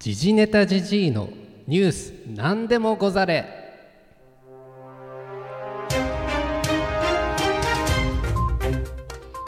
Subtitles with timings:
[0.00, 1.28] 時事ネタじじいの
[1.66, 3.44] ニュース何でもござれ。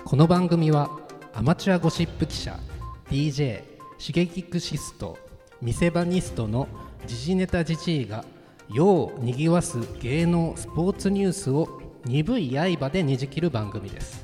[0.05, 0.91] この番組は
[1.33, 2.61] アマチュアゴシップ記者
[3.09, 3.63] DJ
[3.97, 5.17] シゲキクシスト
[5.63, 6.69] 見せ場ニストの
[7.07, 8.23] 時事ネタじじいが
[8.71, 14.23] 世をにぎわす芸能スポーツニュースを鈍い刃でねじ切る番組です。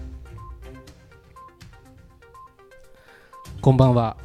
[3.62, 4.18] こんばんは、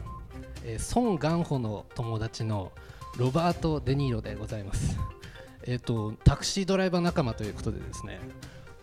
[0.63, 2.71] えー、孫元穂の友達の
[3.17, 4.97] ロバート・デ・ニーロでございます。
[5.65, 8.19] えっ、とタクシードライバー仲間ということでですね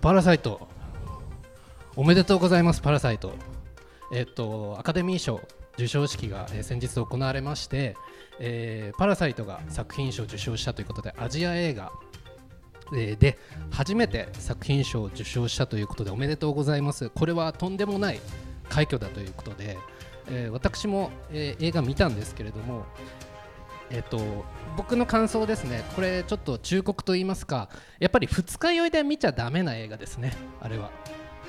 [0.01, 0.69] パラサイト。
[1.97, 3.33] おめでとうございますパラサイト。
[4.13, 5.41] えっ、とアカデミー賞
[5.73, 7.97] 授賞式が、えー、先日行われまして、
[8.39, 11.91] えー、パラサイトが作品賞を受賞したということでアジア映画、
[12.93, 13.39] で
[13.71, 17.11] 初めて作品賞を受賞したということでおめでとうございます。
[17.11, 18.21] これはとんでもない
[18.69, 19.79] 快挙だということで、
[20.31, 22.87] えー、私も、えー、映画見たんですけれども
[23.91, 24.45] えっと、
[24.77, 30.91] 僕の感想ですね、これちょっと忠告と言いますか、やっぱり二日酔いで見ちゃだめな映画ですね、あれは。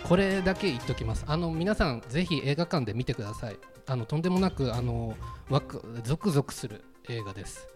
[0.03, 1.23] これだけ言っておきます。
[1.27, 3.57] あの皆さん、ぜひ映画館で見てください。
[3.85, 5.15] あのとんでもなくあの
[5.49, 7.67] ワクゾクゾクする映画です。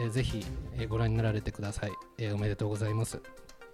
[0.00, 0.44] えー、ぜひ、
[0.78, 3.20] え、ご覧になられてください、え、おめでとうございます。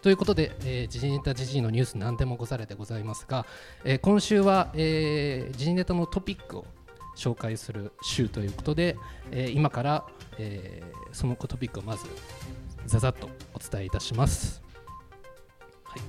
[0.03, 3.47] ということで、えー、時事ネタ時事のニュース何でもござれでございますが、
[3.85, 6.67] えー、今週は、えー、時事ネタのトピックを
[7.17, 8.97] 紹介する週ということで、
[9.31, 10.05] えー、今から、
[10.39, 12.05] えー、そのトピックをまず
[12.87, 14.61] ざざっとお伝えいたします。
[15.85, 16.03] はい。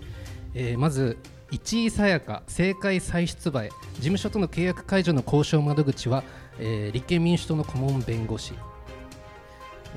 [0.55, 1.19] えー、まず
[1.52, 6.23] 市井さやか政界再出馬へ事務所との契約解除の交渉窓口は、
[6.58, 8.53] えー、立憲民主党の顧問弁護士。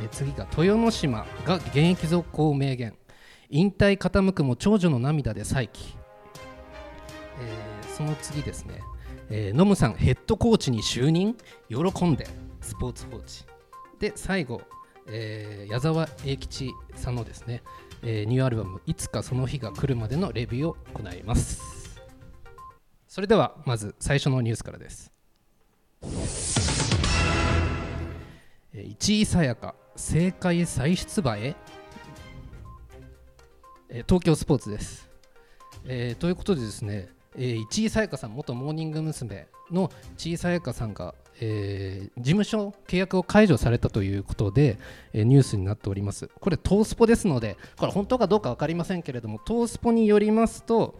[0.02, 2.94] え次が豊ノ島が現役続行を明言。
[3.50, 5.96] 引退傾くも長女の涙で再起、
[7.40, 8.80] えー、その次ですね、
[9.30, 11.36] えー、ノムさんヘッドコーチに就任？
[11.68, 12.26] 喜んで。
[12.66, 13.44] スポーツ報知
[14.00, 14.60] で最後、
[15.06, 17.62] えー、矢沢永吉さんのですね、
[18.02, 22.00] えー、ニューアルバム「いつかその日が来るまで」のレビューを行います。
[23.06, 25.12] それではまず最初のニュースからです。
[28.98, 31.54] 市井さやか政界再出馬へ、
[33.96, 35.08] えー、東京スポーツです、
[35.86, 39.46] えー、ということでですね、えー、市井さやかさん元モーニング娘。
[39.70, 44.78] の市井さやかさんが、えー、事務所契約を解除されたということで、
[45.14, 50.94] えー、ニュースになっておりますこれトースポですのでこれ本当かどうか分かりませんけれどもトースポによりますと、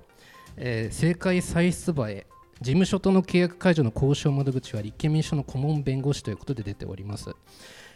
[0.57, 2.27] えー、政界再出馬へ
[2.61, 7.35] 事務所との契約解除の交渉窓口は立憲民主党の顧問弁護士ということで出ております。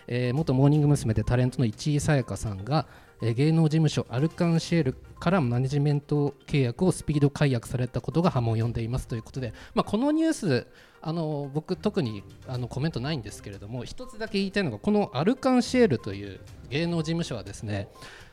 [0.06, 1.15] えー、元モーニング娘。
[1.15, 2.87] でタレントの市井さやかさんが、
[3.22, 10.66] えー、芸能事務所アルカンシエルからマネジメント契約をスピード解約されたことが波紋を呼んでいますということで、まあ、このニュース
[11.00, 17.88] あの僕特にあのコメントないんですけれども一つだけ言いたいのがこのアルカンシエルという芸能事務所はですね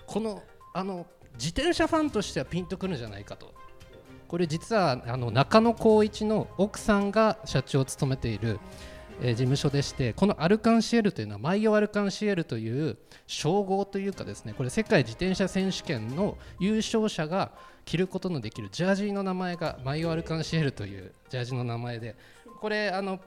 [0.06, 0.44] この
[0.74, 1.06] あの
[1.36, 3.54] 自転車ファンとしてはピンとくるんじゃないかと
[4.28, 8.60] これ実はあの中野浩一の奥さんが社長を務めている
[9.22, 17.52] えー、事務所でしてこのアルカンシエルというのはマイオアルカンシエルという称号というかですねこれ世界自転車選手権の優勝者が
[17.86, 22.16] 着ることのできるジャージの名前がマイオアルカンシエルというジャージの名前で
[22.60, 23.20] これあの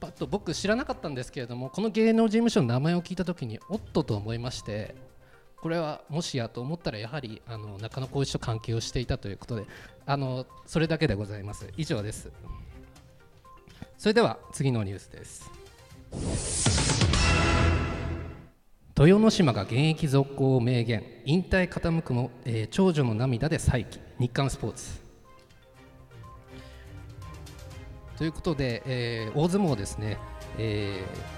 [0.00, 4.94] パッと僕知らなかったんですけれどもこの芸能事務所の名前を聞いた時におっとと思いまして
[5.60, 9.66] これはもしやと思ったらやはりあの中野浩一と関係をしていたということで
[10.06, 11.68] あのそれだけでございます。
[11.76, 12.30] 以上です。
[13.96, 15.50] それでは次のニュースです。
[18.96, 21.04] 豊ノ島が現役続行を明言。
[21.24, 24.00] 引退傾くも、えー、長女の涙で再起。
[24.18, 25.00] 日刊スポーツ。
[28.16, 30.18] ということで、えー、大相撲ですね、
[30.58, 31.37] えー、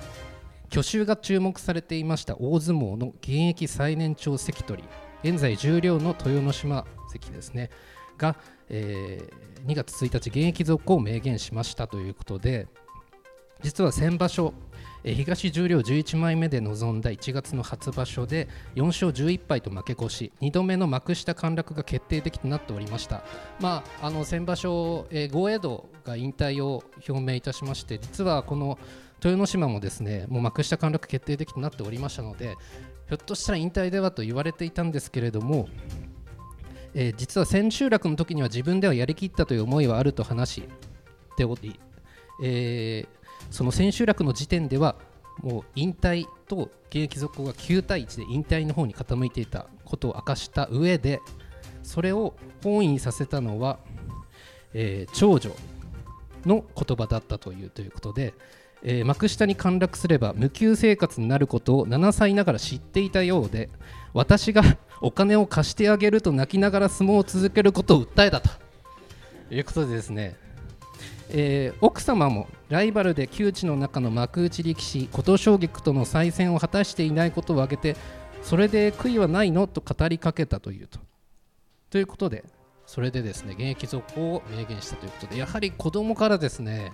[0.70, 4.84] 去就が注目されていました大相撲の現役最年長関取
[5.22, 7.70] 現在十両の豊ノ島関ですね
[8.16, 8.36] が、
[8.68, 12.68] えー、2月1日現役続行を明言しましたということで
[13.62, 14.54] 実は先場所
[15.02, 23.22] 東十両11枚目で臨んだ1月の初場所で4勝11敗と負け越し2度目の幕下陥落が決定的となっておりました、
[23.60, 28.78] まあ、あの先場所、えー、豪栄道が引退を表明いたしまして実はこの
[29.22, 32.56] 豊ノ島もですねもう幕下陥落決定的となっておりましたので
[33.08, 35.68] ひょっとしたら引退ではと言われていたんですけれども
[36.94, 40.68] えー、実は千秋楽の時には自分ではやりきったという思いはあると話し
[41.36, 41.78] ており、
[42.42, 43.08] えー、
[43.50, 44.96] その千秋楽の時点では
[45.38, 51.20] もう引退と現役続行が9対1で引退の方に傾いていたことを明かした上で
[51.82, 53.78] それを本意にさせたのは、
[54.74, 55.54] えー、長女
[56.44, 58.34] の言葉だったというということで、
[58.82, 63.68] えー幕下に陥落すれば無給生活になることを7歳ながら知っていたようで
[64.14, 64.62] 私が
[65.02, 68.50] お金を貸してあげると泣きながら相撲を続けることを訴えたと
[69.50, 70.36] いうことでですね、
[71.30, 77.96] えー奥様もライバルで窮地の中の幕内力士琴奨菊との再戦を果たしていないことを挙げて
[78.42, 80.98] それで悔いはないのと語りかけたというと。
[81.90, 82.44] ということで
[82.86, 86.92] それでですね現役続行を明言したということでやはり子供からですね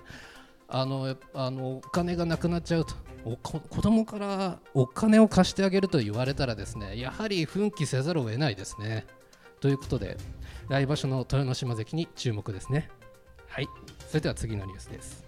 [0.67, 2.93] あのあのお金がなくなっちゃうと。
[3.25, 9.05] おこ子供からお金を貸してあげると言われたらですねやはり奮起せざるを得ないですね。
[9.59, 10.17] ということで
[10.69, 12.89] 来場所の豊ノ島関に注目ですね。
[13.47, 13.67] はい。
[14.07, 15.25] それでは次のニュースです。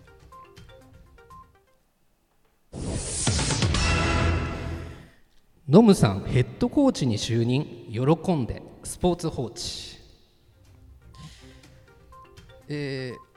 [5.68, 7.66] ノムさんヘッドコーチに就任。
[7.92, 8.64] 喜んで。
[8.84, 10.00] スポーツ報知
[12.70, 13.29] えー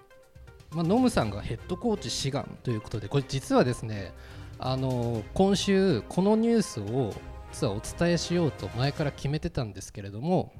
[0.74, 4.12] まあ、ノムさんがヘッドコーチ志願ということでこれ実はですね
[4.58, 7.12] あの今週このニュースを
[7.52, 10.52] 実はお伝えしようと前から決めてたんですけれども、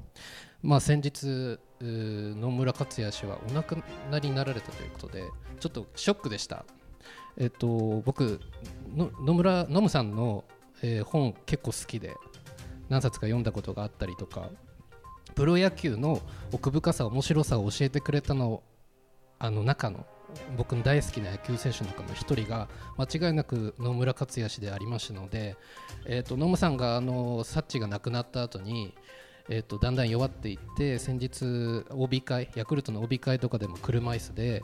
[0.61, 5.23] まあ、先日野村克也氏はお亡くなりになられたということで
[5.59, 6.65] ちょっとショックでした。
[7.35, 8.39] えっと、僕
[8.95, 10.43] 野村ノムさんの、
[10.83, 12.13] えー本結構好きで
[12.89, 14.49] 何冊か読んだことがあったりとか
[15.33, 16.21] プロ野球の
[16.51, 18.61] 奥深さ面白さを教えてくれたの
[19.43, 20.05] あの中の
[20.55, 25.57] 僕の大好きな野球選手の中の一人が間違いなく野村克也氏でありましたので、
[26.05, 28.95] えー、と野村さんがあのサッチが亡くなった後に
[29.49, 34.63] えー、とだんだん弱っていって先日 OB 会ヤクルトの OB 会とかでも車椅子で、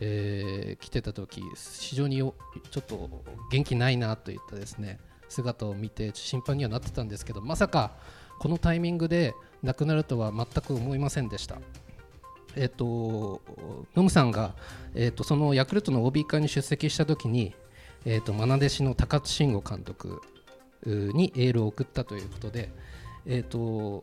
[0.00, 2.34] えー来てた時非常にちょ
[2.80, 3.08] っと
[3.52, 7.92] 元気ないなといったですね姿を見て心配にはなってたんですけどまさか
[8.40, 9.32] このタイミングで
[9.62, 11.60] 亡くなるとは全く思いませんでした。
[12.56, 13.42] えっと、
[14.06, 14.54] ムさんが、
[14.94, 17.54] えっと、そのヤクルトの OB 会に出席した時に、
[18.04, 20.20] えっと、愛弟子の高津慎吾監督
[20.84, 22.70] にエールを送ったということで、
[23.26, 24.02] えっと、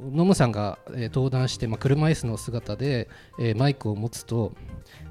[0.00, 3.08] ノムさんが、え登壇して、まあ、車椅子の姿で、
[3.38, 4.52] えーマイクを持つと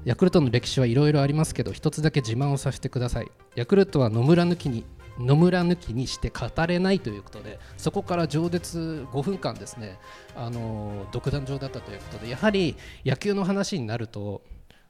[0.04, 3.30] ヤクルトの歴史はいろいろありますけど一つだけ自慢をさせてください。
[3.54, 4.84] ヤクルトは野村抜きに
[5.18, 9.98] 野村抜きにして語れないということでそこから上舌5分間ですね、
[10.34, 14.42] あの独壇場だったということでやはり野球の話になると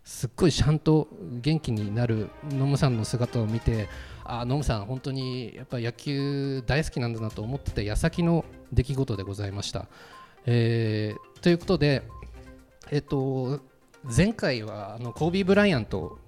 [0.04, 1.08] すっごいちゃんと
[1.40, 3.88] 元気になる野村さんの姿を見て
[4.24, 9.86] あ野村さん本当にやっぱ野球大好きなんだなと思ってて矢先の出来事でございました。
[10.44, 12.04] えーということで、
[12.92, 13.60] えっと、
[14.04, 16.18] 前回はあのコービー・ブライアント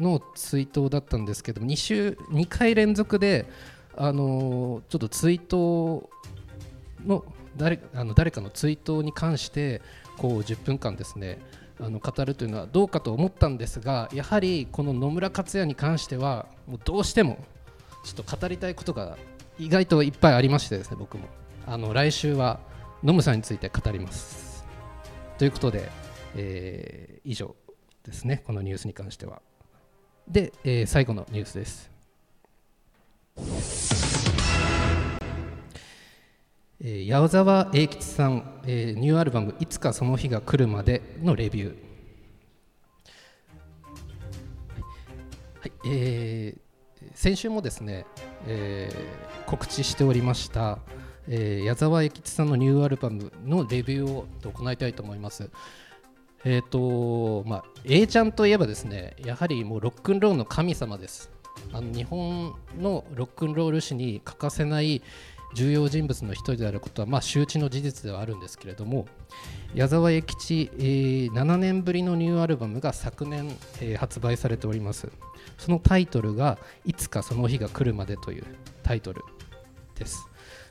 [0.00, 3.46] の追悼だったんですけど2週2回連続で
[3.96, 6.08] あのちょっと追悼
[7.04, 7.24] の
[7.56, 9.82] 誰あの誰かの追悼に関して
[10.16, 11.38] こう10分間ですね
[11.80, 17.38] あの語るというのはどうかと思ったんですがやはりこの野村克也に関してはもうどうしても
[18.04, 19.16] ちょっと語りたいことが
[19.58, 21.28] 意外といっぱいありましてですね僕も。
[21.66, 22.58] あの来週は
[23.04, 24.64] ノムさんについて語ります。
[25.38, 25.88] ということで、
[26.34, 27.54] えー以上
[28.02, 29.42] ですねこのニュースに関しては。
[30.28, 31.90] で、えー最後のニュースです
[36.80, 41.76] えー矢沢永吉さん、えーニューアルバム「いつかその日が来るまで」のレビュー
[45.60, 46.62] はい、えー
[47.14, 48.06] 先週もですね、
[48.46, 50.78] えー告知しておりました、
[51.28, 55.50] えー矢沢永吉さんのニューアルバムのレビューを行いたいと思います。
[56.44, 61.30] えーとまあ、A ちゃんといえばですねやはりもうロックンロールの神様です。
[61.72, 65.02] あの日本のロックンロール史に欠かせない
[65.54, 69.06] 重要人物の一人であることは、まあ、周知の事実ではあるんですけれども
[69.74, 75.10] 矢沢永吉、えー7年ぶりのニューアルバムが昨年、えー発売されております。
[75.58, 78.44] そのタイトルが「いつかその日が来るまで」という
[78.82, 79.22] タイトル
[79.98, 80.26] です。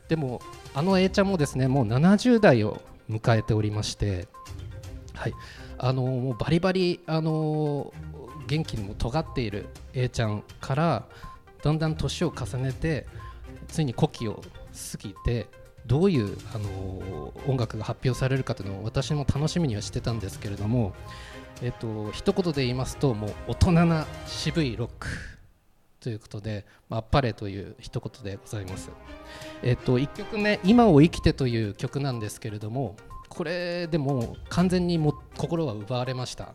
[0.10, 0.42] でも
[0.74, 4.28] あの A ちゃんもですねもう70代を迎えておりまして
[5.14, 5.34] はい。
[5.84, 7.92] あのもうバリバリ、あの
[8.46, 11.08] 元気にも尖っている A ちゃんから
[11.64, 13.08] だんだん年を重ねて
[13.68, 14.44] ついに古希を
[14.92, 15.48] 過ぎて
[15.88, 20.94] どういう、あの音楽が発表されるかというのを私も楽しみにはしてたんですけれども、
[21.64, 25.08] えっと一言で言いますともう大人な渋いロック
[26.00, 28.92] ということで、まあ、あっぱれという一言でございます。
[29.64, 32.96] えっと、1曲目「今を生きて」という曲なんですけれども
[33.32, 36.54] これでも完全にも心は奪われました。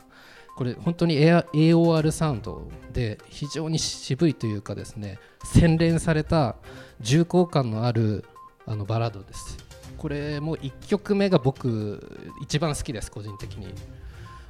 [0.57, 6.57] これ本当に AOR サウンドで非常に渋いというかですね洗練された
[7.01, 8.25] 重厚感のある
[8.67, 9.59] あのバラードです。
[9.97, 13.75] これも1曲目が僕一番好きです個人的に。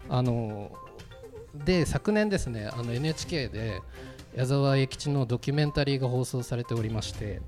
[0.09, 0.71] あの
[1.54, 3.80] で昨年ですねあの NHK で
[4.35, 7.40] 矢沢永吉のドキュメンタリーが放送されておりまして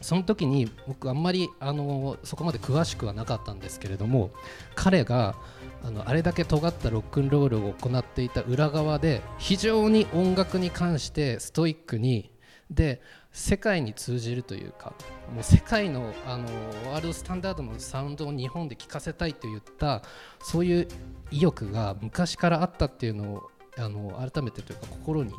[0.00, 4.30] その時に僕あんまりあのそこまで詳しくはなかったんですけれども
[4.74, 5.36] 彼が
[5.82, 12.30] あのあれだけ尖ったロックンロールを行っていた裏側で非常に音楽に関してストイックに
[12.70, 13.00] で
[13.32, 14.94] 世界に通じるというか
[15.32, 16.44] もう世界のあの
[16.90, 20.02] ワールドスタンダードのサウンドを日本で聴かせたいといった
[20.42, 20.88] そういう
[21.30, 25.32] 意欲が昔からあったっていうのをあの改めてというか心に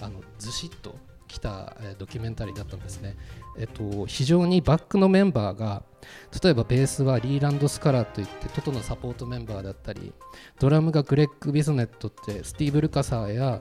[0.00, 0.96] あのずしっと
[1.28, 3.16] きた、ドキュメンタリーだったんですね、
[3.58, 5.82] えっと、非常にバックのメンバーが
[6.42, 10.12] 例えばベースはリーランド・スカラーといってトトのサポートメンバーだったり
[10.58, 13.60] ドラムがグレッグ・ビズネットってスティーブ・ルカサーや、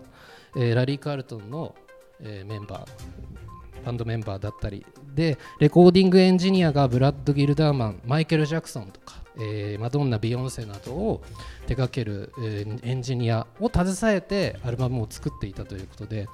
[0.55, 1.75] えー、ラリー・カールトンの、
[2.21, 11.21] えー、メンバーバンドメンバーだったりでレコーディングエンジニアがブラッド・ギルダーマンマイケル・ジャクソンとかえー、マドンナ、ビヨンセなどを
[11.67, 16.27] 手掛ける、えー、エンジニアを携えてアルバムを作っていたということで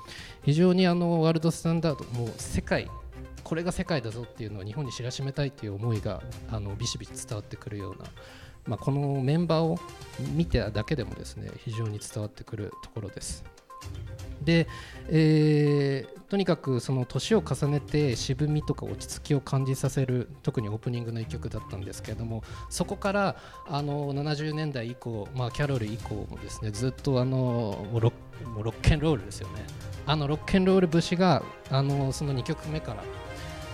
[0.44, 2.90] 非常にあのワールドスタンダードもう世界
[3.48, 8.10] これが世界だぞっていうのを日本に知らしめたいという思いがあのビシビシ伝わってくるような、
[8.66, 9.80] まあ、このメンバーを
[10.34, 13.46] 見ただけでもですね非常に伝わってくるところです。
[14.44, 14.68] で、
[15.08, 28.12] えー、とにかくその年を重ねて渋みとか落ち着きを感じさせる特にオープニングの一曲だったんですけれどもそこからあの70年代以降、まあ、キャロル以降もですねずっとあのロ
[28.46, 29.66] もうロッケンロールですよね
[30.06, 33.04] あのロッケンロール節があのその2曲目から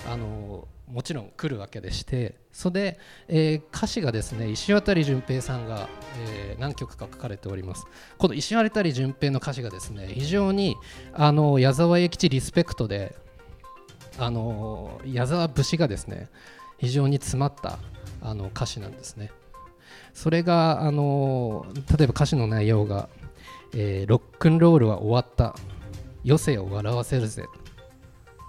[0.08, 5.88] あのもちろん来るわけでしてそれで、えー、歌詞がですね石渡淳平さんが、
[6.28, 7.86] えー、何曲か書かれております。
[8.18, 10.76] この石渡淳平の歌詞がですね非常に
[11.14, 13.16] あの矢沢永吉リスペクトで
[14.20, 16.30] あの矢沢節がですね
[16.78, 17.80] 非常に詰まった
[18.22, 19.32] あの歌詞なんですね。
[20.14, 21.66] それがあの
[21.98, 23.10] 例えば歌詞の内容が、
[23.74, 25.56] えー、ロックンロールは終わった。
[26.26, 27.46] 余生を笑わせるぜ。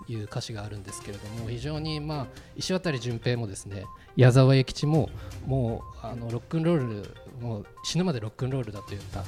[0.08, 3.84] いう歌詞があるんですけれども非常にまあ石渡淳平もですね
[4.16, 5.10] 矢沢永吉も
[5.46, 9.24] もうあのロックンロールもう死ぬまでロックンロールだといった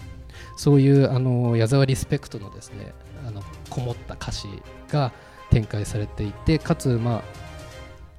[0.56, 2.92] そういうあの矢沢リスペクトのですね
[3.26, 4.48] あのこもった歌詞
[4.90, 5.12] が
[5.50, 7.22] 展開されていてかつまあ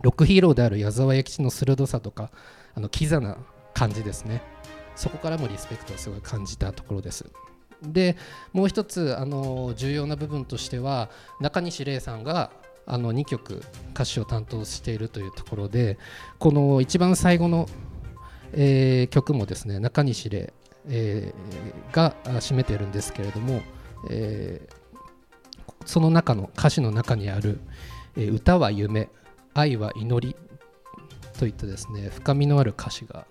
[0.01, 2.31] ロックヒーローである矢沢永吉の鋭さとか
[2.75, 3.37] あのキザな
[3.73, 4.41] 感じですね
[4.95, 7.25] そこからもリスペクトをすごい感じたところです。
[7.83, 8.17] で
[8.53, 12.51] もう一つあの重要な部分としては中西礼さんが
[12.85, 13.61] あの2曲
[13.93, 15.97] 歌詞を担当しているというところで
[16.39, 17.67] この一番最後の、
[18.53, 20.53] えー、曲もですね中西礼、
[20.87, 23.61] えー、が占めているんですけれども、
[24.09, 27.59] えー、その中の歌詞の中にある
[28.15, 29.09] 「え、歌は夢
[29.53, 30.35] 愛は祈り」
[31.37, 33.27] といったですね深みのある歌詞が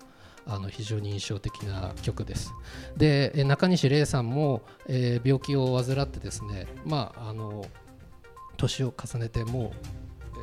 [0.47, 2.55] あの非常に印象的な曲です。
[2.97, 7.67] で中西礼さんも、えー、病気を患ってですね、まあ、あの
[8.57, 9.71] 年を重ねてもう、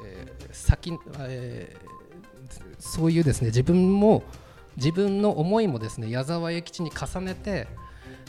[0.05, 4.23] えー、先、えー、そういうですね自分も
[4.77, 7.67] 自分の思いもですね矢沢永吉に重ねて、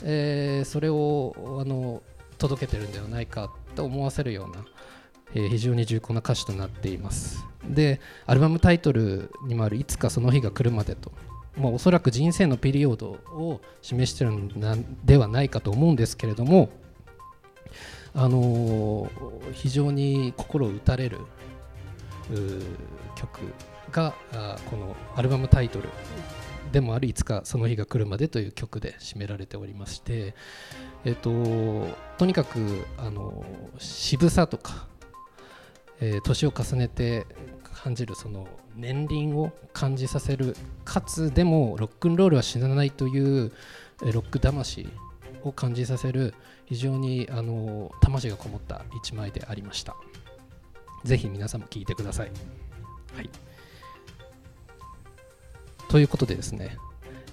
[0.03, 2.03] えー、それをあの
[2.37, 4.65] 届けてるんではないかと思わせるような、
[5.33, 11.11] えー、非常に重厚な歌詞となっていますでアルバムタイトルにもある「いつかその日が来るまで」と
[11.57, 16.69] まあ、おそらく人生のピリオドを示してるのではないかと思うんですけれども、
[18.13, 21.19] あのー、非常に心を打たれる
[23.15, 23.39] 曲
[23.91, 24.13] が
[24.69, 25.89] このアルバムタイトル
[26.71, 30.35] でもあるいつかその日が来るまでという曲で締められておりまして、
[31.05, 31.31] えっと、
[32.17, 33.45] とにかくあの
[33.77, 34.87] 渋さとか、
[36.01, 37.27] えー、年を重ねて
[37.75, 40.55] 感じるその年輪を感じさせる
[40.85, 43.51] かつでもロックンロールは死なないという
[44.01, 44.87] ロック魂
[45.43, 46.33] を感じさせる
[46.65, 49.95] 非常にあの魂がこもった一枚でありました。
[51.05, 52.31] ぜひ皆さんも聴いてください、
[53.15, 53.29] はい、
[55.87, 56.77] ということでですね、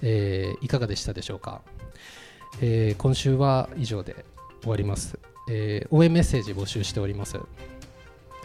[0.03, 1.61] えー、いかがでしたでしょうか、
[2.61, 4.25] えー、今週は以上で
[4.61, 5.17] 終わります、
[5.49, 7.39] えー、応援メッセージ募集しております。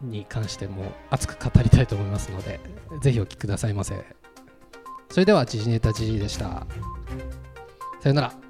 [0.00, 2.60] に関しても熱く語りたいと思いますので、
[3.02, 4.02] ぜひお聞きくださいませ。
[5.10, 6.66] それでは、ジジネタ GG でした。
[8.00, 8.49] さよなら。